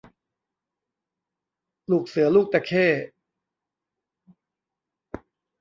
[1.91, 2.87] ลูกเสือลูกตะเข้